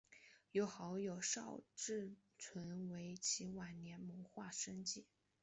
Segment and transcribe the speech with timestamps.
[0.53, 5.05] 由好友邵志纯为其晚年摹划生计。